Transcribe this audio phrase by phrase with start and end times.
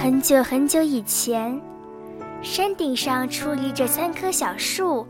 [0.00, 1.60] 很久很久以前，
[2.42, 5.06] 山顶上矗立着三棵小树，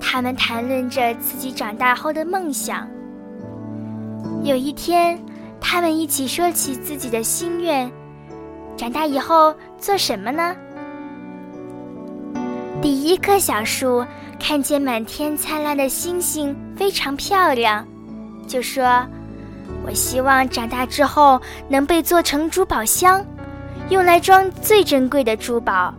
[0.00, 2.86] 他们谈论着自己长大后的梦想。
[4.42, 5.18] 有一天，
[5.60, 7.90] 他们一起说起自己的心愿：
[8.76, 10.54] 长大以后做什么呢？
[12.82, 14.04] 第一棵小树
[14.38, 17.86] 看见满天灿烂的星星非常漂亮，
[18.46, 19.06] 就说
[19.86, 23.24] ：“我希望长大之后能被做成珠宝箱，
[23.88, 25.94] 用来装最珍贵的珠宝。”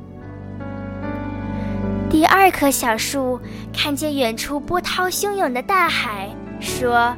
[2.10, 3.40] 第二棵小树
[3.74, 7.16] 看见远处波涛汹涌的大海，说：“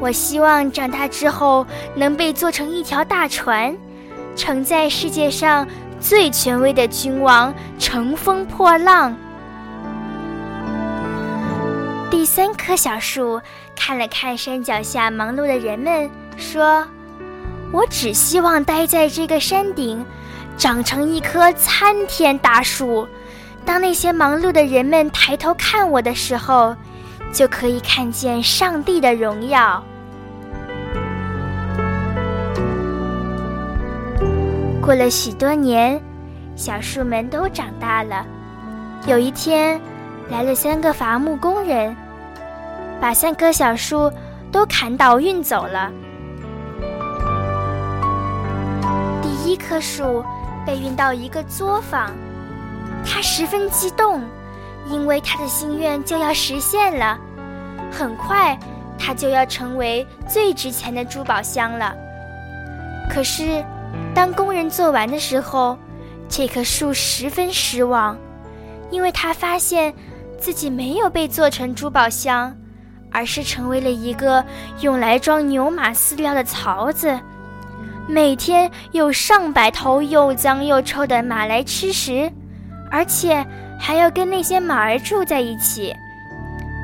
[0.00, 3.76] 我希望长大之后能被做成一条大船，
[4.36, 5.66] 承载世界上。”
[6.00, 9.14] 最权威的君王乘风破浪。
[12.10, 13.38] 第三棵小树
[13.76, 16.88] 看了看山脚下忙碌的人们，说
[17.72, 20.04] ：“我只希望待在这个山顶，
[20.56, 23.06] 长成一棵参天大树。
[23.64, 26.74] 当那些忙碌的人们抬头看我的时候，
[27.32, 29.84] 就可以看见上帝的荣耀。”
[34.82, 36.02] 过了许多年，
[36.56, 38.26] 小树们都长大了。
[39.06, 39.80] 有一天，
[40.28, 41.96] 来了三个伐木工人，
[43.00, 44.12] 把三棵小树
[44.50, 45.92] 都砍倒运走了。
[49.50, 50.24] 一棵树
[50.64, 52.12] 被运到一个作坊，
[53.04, 54.22] 他十分激动，
[54.86, 57.18] 因为他的心愿就要实现了。
[57.90, 58.56] 很快，
[58.96, 61.92] 他就要成为最值钱的珠宝箱了。
[63.12, 63.64] 可是。
[64.14, 65.76] 当工人做完的时候，
[66.28, 68.16] 这棵树十分失望，
[68.88, 69.92] 因为他发现
[70.38, 72.56] 自己没有被做成珠宝箱，
[73.10, 74.44] 而是成为了一个
[74.80, 77.18] 用来装牛马饲料的槽子。
[78.10, 82.28] 每天有上百头又脏又臭的马来吃食，
[82.90, 83.46] 而且
[83.78, 85.94] 还要跟那些马儿住在一起。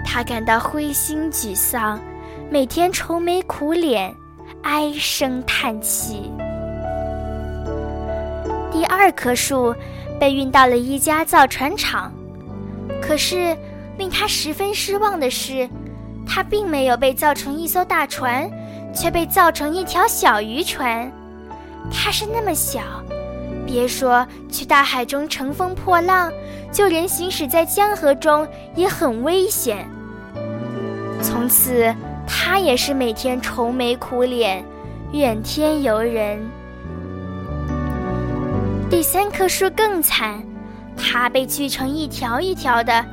[0.05, 2.01] 他感到灰心沮丧，
[2.49, 4.15] 每天愁眉苦脸，
[4.63, 6.31] 唉声叹气。
[8.71, 9.75] 第二棵树
[10.21, 12.13] 被运到了一家造船厂，
[13.03, 13.57] 可是
[13.99, 15.69] 令他十分失望的是，
[16.25, 18.49] 它并没有被造成一艘大船，
[18.95, 21.11] 却被造成一条小渔船。
[21.91, 22.81] 它是那么小，
[23.67, 26.31] 别说去大海中乘风破浪，
[26.73, 29.89] 就连行驶在江河中也很危险。
[31.23, 31.95] 从此，
[32.27, 34.65] 他也是每天愁眉苦脸，
[35.13, 36.39] 怨天尤人。
[38.89, 40.41] 第三棵树更惨，
[40.97, 43.05] 它被锯成一条一条的，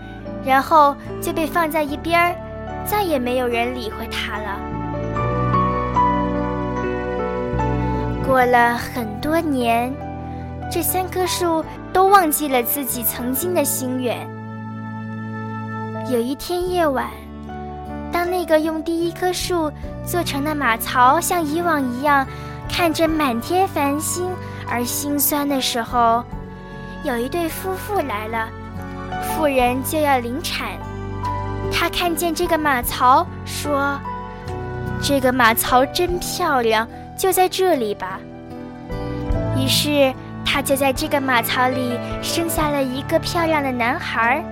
[0.45, 2.35] 然后就被放在一边儿，
[2.85, 4.59] 再也没有人理会它了。
[8.33, 9.93] 过了很多年，
[10.71, 11.63] 这三棵树
[11.93, 14.27] 都忘记了自己曾经的心愿。
[16.09, 17.05] 有一天夜晚，
[18.11, 19.71] 当那个用第一棵树
[20.03, 22.25] 做成的马槽像以往一样，
[22.67, 24.31] 看着满天繁星。
[24.67, 26.23] 而心酸的时候，
[27.03, 28.49] 有一对夫妇来了，
[29.21, 30.69] 妇人就要临产。
[31.71, 33.95] 他看见这个马槽，说
[35.03, 36.87] ：“这个马槽真漂亮，
[37.23, 38.19] 就在这里吧。”
[39.55, 40.13] 于是
[40.45, 44.43] 他就在这个马槽里生下了一个漂亮的男孩。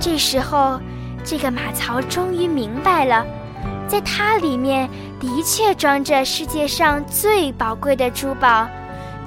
[0.00, 0.80] 这时候，
[1.22, 3.26] 这个马槽终于明白了，
[3.86, 4.88] 在它里面
[5.20, 8.66] 的确装着世界上最宝贵的珠宝。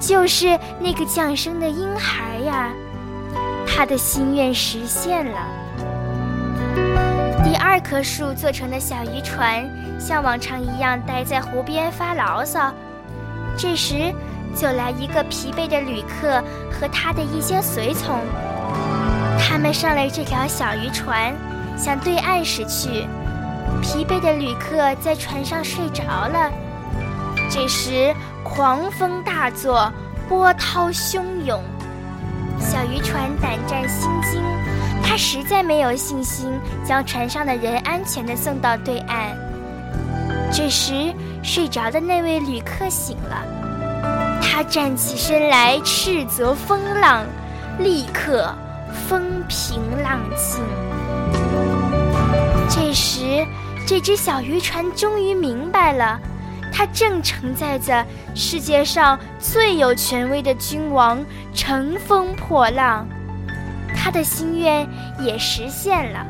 [0.00, 2.72] 就是那个降生的婴孩呀，
[3.64, 5.38] 他的心愿实现了。
[7.70, 9.64] 二棵树做成的小渔船，
[9.96, 12.74] 像往常一样待在湖边发牢骚。
[13.56, 14.12] 这时，
[14.56, 18.18] 就来一个疲惫的旅客和他的一些随从，
[19.38, 21.32] 他们上了这条小渔船，
[21.76, 23.06] 向对岸驶去。
[23.80, 26.50] 疲惫的旅客在船上睡着了。
[27.48, 28.12] 这时。
[28.42, 29.92] 狂风大作，
[30.26, 31.62] 波涛汹涌，
[32.58, 34.39] 小渔船胆战心惊，
[35.20, 39.36] 实在没有信心将船上的人安全地送到对岸。
[40.50, 41.12] 这时，
[41.42, 43.44] 睡着的那位旅客醒了，
[44.40, 47.26] 他站起身来，斥责风浪，
[47.78, 48.50] 立刻
[49.06, 50.64] 风平浪静。
[52.70, 53.46] 这时，
[53.86, 56.18] 这只小渔船终于明白了。
[56.72, 63.06] 它正承载着世界上最有权威的君王乘风破浪，
[64.02, 64.88] 他的心愿
[65.18, 66.26] 也实现了。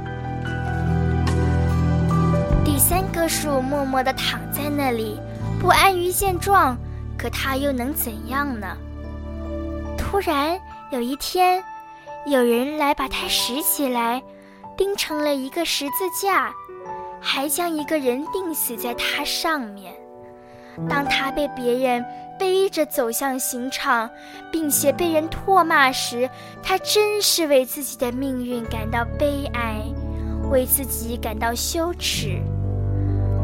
[2.64, 5.20] 第三棵树默默地躺在那里，
[5.61, 6.76] 不安于现状，
[7.17, 8.76] 可他又能怎样呢？
[9.96, 11.62] 突然有一天，
[12.26, 14.20] 有人来把它拾起来，
[14.76, 16.52] 钉成了一个十字架，
[17.20, 19.94] 还将一个人钉死在它上面。
[20.88, 22.05] 当他被别人
[22.38, 24.08] 背着走向刑场，
[24.50, 26.28] 并且被人唾骂时，
[26.62, 29.82] 他真是为自己的命运感到悲哀，
[30.50, 32.40] 为自己感到羞耻。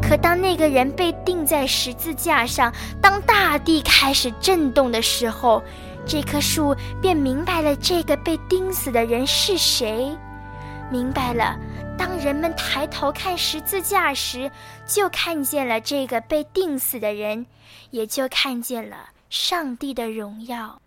[0.01, 2.71] 可当那个人被钉在十字架上，
[3.01, 5.61] 当大地开始震动的时候，
[6.05, 10.15] 这棵树便明白了这个被钉死的人是谁，
[10.89, 11.57] 明白了。
[11.97, 14.51] 当人们抬头看十字架时，
[14.85, 17.45] 就看见了这个被钉死的人，
[17.89, 18.97] 也就看见了
[19.29, 20.79] 上帝的荣耀。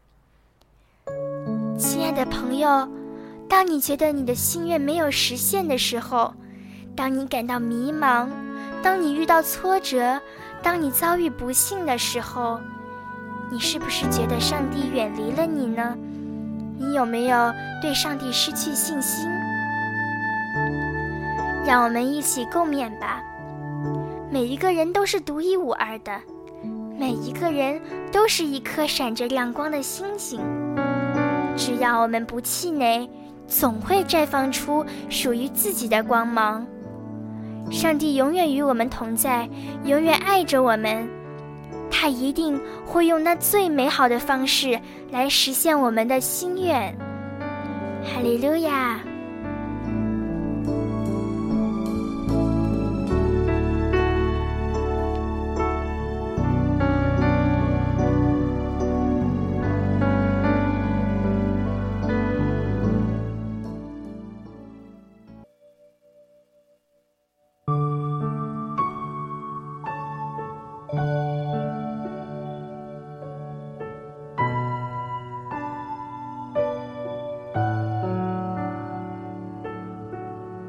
[1.77, 2.89] 亲爱的朋友，
[3.49, 6.33] 当你觉得你的心愿没有实现的时候，
[6.95, 8.29] 当你感到迷茫，
[8.83, 10.21] 当你遇到挫折，
[10.63, 12.61] 当你遭遇不幸的时候，
[13.51, 15.97] 你是不是觉得上帝远离了你呢？
[16.79, 17.53] 你有没有
[17.83, 19.29] 对上帝失去信心？
[21.67, 23.23] 让我们一起共勉吧。
[24.31, 26.13] 每一个人都是独一无二的，
[26.99, 27.81] 每一个人
[28.13, 30.41] 都是一颗闪着亮光的星星。
[31.57, 33.09] 只要我们不气馁，
[33.47, 36.67] 总会绽放出属于自己的光芒。
[37.71, 39.49] 上帝永远与我们同在，
[39.85, 41.09] 永远爱着我们。
[41.91, 44.81] 他一定会用那最美好的方式
[45.11, 46.97] 来实现我们的心愿。
[48.03, 49.01] 哈利路亚。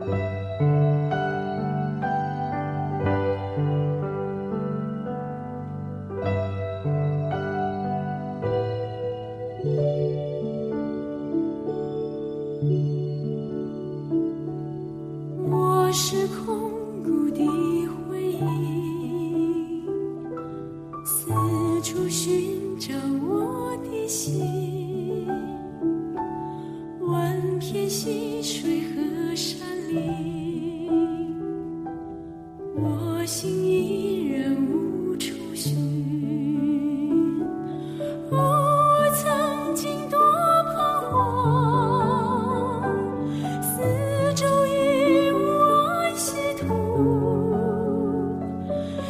[0.03, 0.07] 我
[15.93, 16.71] 是空
[17.03, 17.45] 谷的
[18.09, 19.83] 回忆，
[21.05, 21.29] 四
[21.83, 22.95] 处寻找
[23.29, 24.50] 我的心。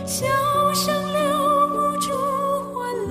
[0.06, 0.28] 笑
[0.74, 1.20] 声留
[1.70, 2.12] 不住
[2.74, 2.74] 欢
[3.08, 3.10] 乐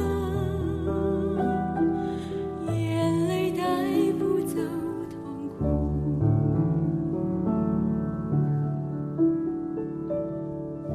[2.73, 2.79] 眼
[3.29, 3.63] 泪带
[4.19, 4.55] 不走
[5.11, 5.15] 痛
[5.59, 5.61] 苦。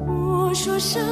[0.06, 1.02] 我说声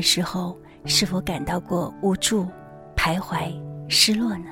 [0.00, 2.46] 的时候，是否感到过无助、
[2.96, 3.52] 徘徊、
[3.86, 4.46] 失落呢？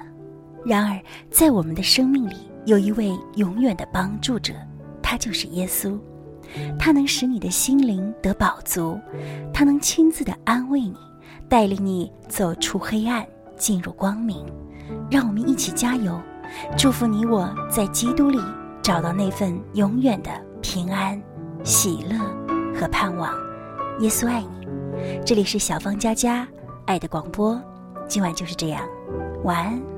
[0.63, 1.01] 然而，
[1.31, 2.37] 在我们的生命里，
[2.67, 4.53] 有一位永远的帮助者，
[5.03, 5.99] 他就是耶稣。
[6.79, 9.01] 他能使你的心灵得饱足，
[9.51, 10.99] 他能亲自的安慰你，
[11.49, 13.27] 带领你走出黑暗，
[13.57, 14.45] 进入光明。
[15.11, 16.21] 让我们一起加油，
[16.77, 18.39] 祝福你我在基督里
[18.83, 21.19] 找到那份永远的平安、
[21.65, 22.19] 喜乐
[22.79, 23.33] 和盼望。
[24.01, 24.69] 耶稣爱你，
[25.25, 26.47] 这里是小芳佳佳
[26.87, 27.61] 爱的广播，
[28.09, 28.83] 今晚就是这样，
[29.45, 29.98] 晚安。